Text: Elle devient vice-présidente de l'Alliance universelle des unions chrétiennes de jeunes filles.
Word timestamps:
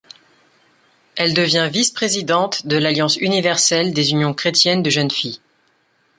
Elle 1.15 1.35
devient 1.35 1.69
vice-présidente 1.71 2.65
de 2.65 2.75
l'Alliance 2.75 3.17
universelle 3.17 3.93
des 3.93 4.13
unions 4.13 4.33
chrétiennes 4.33 4.81
de 4.81 4.89
jeunes 4.89 5.11
filles. 5.11 5.39